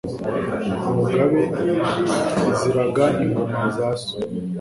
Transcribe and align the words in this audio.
Mugabe 0.95 1.41
iziraga 2.51 3.05
ingoma 3.23 3.59
za 3.75 3.89
so. 4.01 4.15